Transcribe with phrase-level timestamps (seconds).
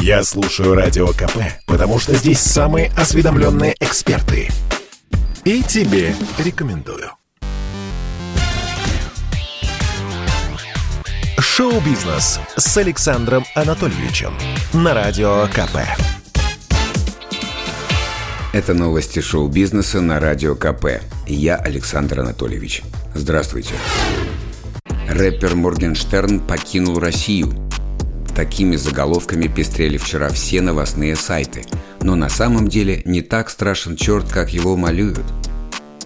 [0.00, 4.48] Я слушаю Радио КП, потому что здесь самые осведомленные эксперты.
[5.44, 7.10] И тебе рекомендую.
[11.38, 14.32] Шоу-бизнес с Александром Анатольевичем
[14.72, 15.78] на Радио КП.
[18.52, 21.02] Это новости шоу-бизнеса на Радио КП.
[21.26, 22.82] Я Александр Анатольевич.
[23.14, 23.74] Здравствуйте.
[25.08, 27.67] Рэпер Моргенштерн покинул Россию.
[28.38, 31.64] Такими заголовками пестрели вчера все новостные сайты.
[32.02, 35.24] Но на самом деле не так страшен черт, как его малюют.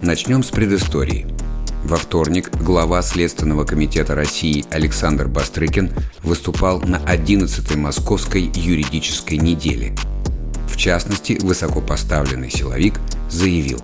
[0.01, 1.27] Начнем с предыстории.
[1.83, 5.91] Во вторник глава Следственного комитета России Александр Бастрыкин
[6.23, 9.95] выступал на 11-й Московской юридической неделе.
[10.67, 12.95] В частности, высокопоставленный силовик
[13.29, 13.79] заявил,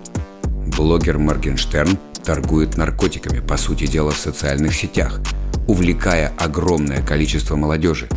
[0.76, 5.20] блогер Моргенштерн торгует наркотиками, по сути дела, в социальных сетях,
[5.68, 8.08] увлекая огромное количество молодежи.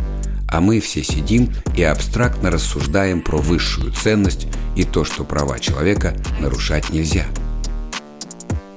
[0.54, 4.46] А мы все сидим и абстрактно рассуждаем про высшую ценность
[4.76, 7.26] и то, что права человека нарушать нельзя–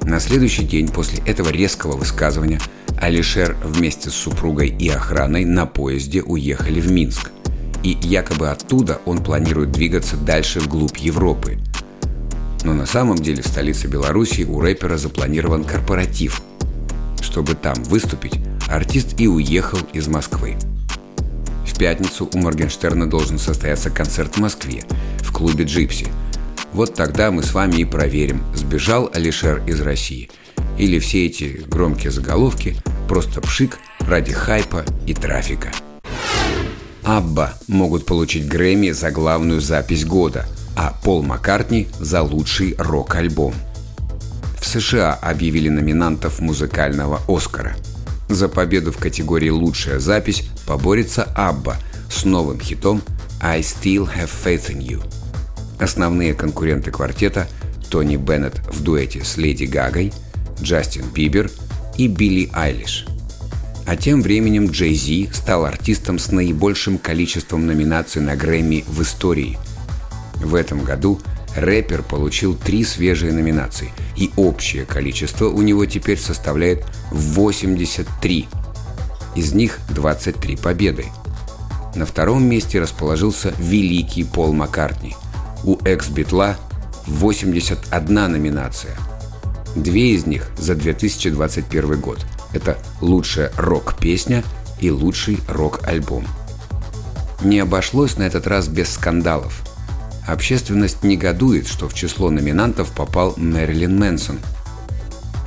[0.07, 2.61] на следующий день после этого резкого высказывания
[2.97, 7.31] Алишер вместе с супругой и охраной на поезде уехали в Минск.
[7.83, 11.57] И якобы оттуда он планирует двигаться дальше вглубь Европы.
[12.63, 16.41] Но на самом деле в столице Беларуси у рэпера запланирован корпоратив.
[17.19, 20.55] Чтобы там выступить, артист и уехал из Москвы.
[21.77, 24.83] Пятницу у Моргенштерна должен состояться концерт в Москве,
[25.19, 26.07] в клубе «Джипси»,
[26.73, 30.29] вот тогда мы с вами и проверим, сбежал Алишер из России
[30.77, 32.75] или все эти громкие заголовки
[33.07, 35.71] просто пшик ради хайпа и трафика.
[37.03, 43.53] Абба могут получить Грэмми за главную запись года, а Пол Маккартни за лучший рок-альбом.
[44.59, 47.75] В США объявили номинантов музыкального Оскара.
[48.29, 51.77] За победу в категории «Лучшая запись» поборется Абба
[52.09, 53.01] с новым хитом
[53.41, 55.03] «I Still Have Faith in You».
[55.79, 57.47] Основные конкуренты квартета–
[57.89, 60.13] Тони Беннет в дуэте с Леди Гагой,
[60.61, 61.49] Джастин Бибер
[61.97, 63.05] и Билли Айлиш.
[63.85, 69.57] А тем временем Джей Зи стал артистом с наибольшим количеством номинаций на Грэмми в истории.
[70.35, 71.21] В этом году
[71.57, 78.47] рэпер получил три свежие номинации, и общее количество у него теперь составляет 83.
[79.35, 81.05] Из них 23 победы.
[81.95, 85.15] На втором месте расположился великий Пол Маккартни–
[85.63, 86.57] у экс-битла
[87.07, 88.95] 81 номинация.
[89.75, 92.25] Две из них за 2021 год.
[92.53, 94.43] Это лучшая рок-песня
[94.79, 96.25] и лучший рок-альбом.
[97.43, 99.66] Не обошлось на этот раз без скандалов.
[100.27, 104.39] Общественность негодует, что в число номинантов попал Мэрилин Мэнсон.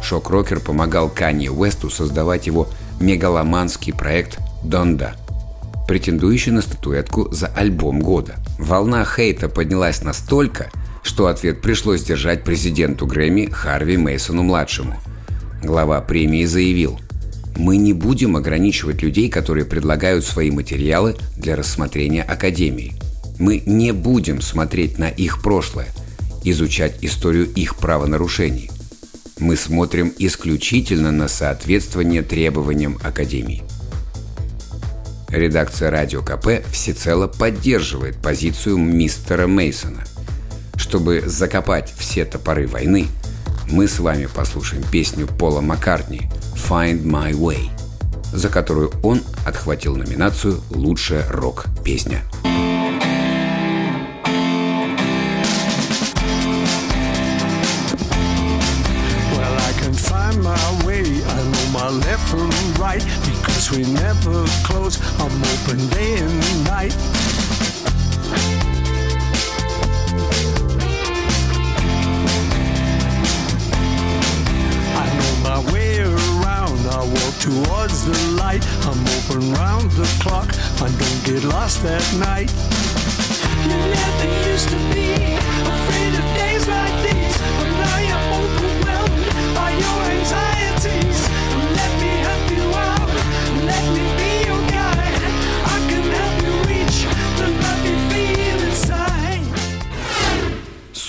[0.02, 2.66] Шок-рокер помогал Канье Уэсту создавать его
[2.98, 5.16] мегаломанский проект «Донда»,
[5.86, 8.36] претендующий на статуэтку за альбом года.
[8.58, 10.70] Волна хейта поднялась настолько,
[11.02, 14.96] что ответ пришлось держать президенту Грэмми Харви Мейсону-младшему.
[15.62, 16.98] Глава премии заявил,
[17.54, 22.94] «Мы не будем ограничивать людей, которые предлагают свои материалы для рассмотрения Академии.
[23.40, 25.88] Мы не будем смотреть на их прошлое,
[26.44, 28.70] изучать историю их правонарушений.
[29.38, 33.64] Мы смотрим исключительно на соответствование требованиям Академии».
[35.30, 40.04] Редакция Радио КП всецело поддерживает позицию мистера Мейсона.
[40.76, 43.06] Чтобы закопать все топоры войны,
[43.70, 46.22] мы с вами послушаем песню Пола Маккартни
[46.68, 47.70] «Find My Way»,
[48.34, 52.22] за которую он отхватил номинацию «Лучшая рок-песня».
[62.30, 62.48] From
[62.78, 65.00] right because we never close.
[65.18, 66.94] I'm open day and night.
[74.94, 76.78] I know my way around.
[76.86, 78.64] I walk towards the light.
[78.86, 80.48] I'm open round the clock.
[80.80, 82.50] I don't get lost at night.
[83.66, 85.14] You never used to be
[85.74, 87.09] afraid of days like these,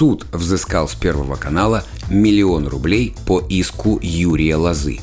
[0.02, 4.98] Суд взыскал с Первого канала миллион рублей по иску Юрия Лозы.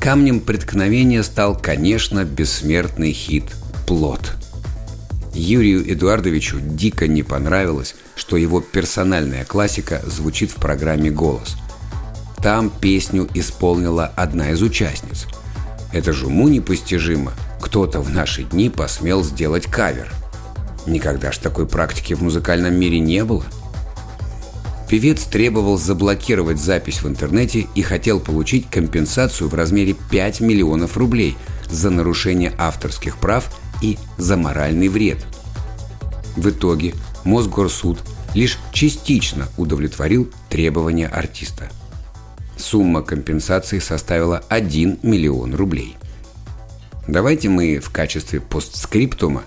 [0.00, 3.44] Камнем преткновения стал, конечно, бессмертный хит
[3.86, 4.32] «Плод».
[5.34, 11.54] Юрию Эдуардовичу дико не понравилось, что его персональная классика звучит в программе «Голос».
[12.42, 15.26] Там песню исполнила одна из участниц.
[15.92, 20.12] Это же уму непостижимо, кто-то в наши дни посмел сделать кавер.
[20.86, 23.44] Никогда ж такой практики в музыкальном мире не было.
[24.88, 31.36] Певец требовал заблокировать запись в интернете и хотел получить компенсацию в размере 5 миллионов рублей
[31.70, 33.50] за нарушение авторских прав
[33.82, 35.24] и за моральный вред.
[36.36, 36.94] В итоге
[37.24, 37.98] Мосгорсуд
[38.34, 41.70] лишь частично удовлетворил требования артиста.
[42.56, 45.96] Сумма компенсации составила 1 миллион рублей.
[47.08, 49.44] Давайте мы в качестве постскриптума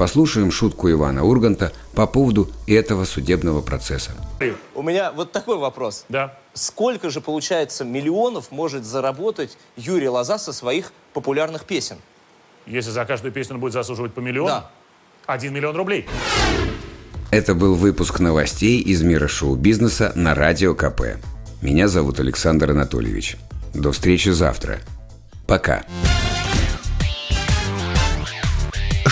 [0.00, 4.12] послушаем шутку Ивана Урганта по поводу этого судебного процесса.
[4.74, 6.06] У меня вот такой вопрос.
[6.08, 6.38] Да.
[6.54, 11.98] Сколько же, получается, миллионов может заработать Юрий Лоза со своих популярных песен?
[12.64, 14.70] Если за каждую песню он будет заслуживать по миллиону, Да.
[15.26, 16.08] один миллион рублей.
[17.30, 21.18] Это был выпуск новостей из мира шоу-бизнеса на Радио КП.
[21.60, 23.36] Меня зовут Александр Анатольевич.
[23.74, 24.78] До встречи завтра.
[25.46, 25.84] Пока.